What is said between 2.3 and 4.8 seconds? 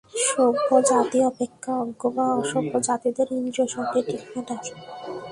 অসভ্য জাতিদের ইন্দ্রিয়শক্তি তীক্ষ্ণতর।